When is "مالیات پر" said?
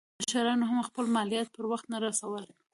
1.15-1.65